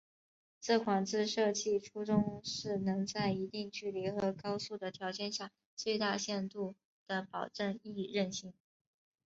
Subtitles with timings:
[0.59, 6.73] 这款字设计初衷是能在一定距离和高速的条件下最大限度
[7.05, 8.51] 地保证易认性。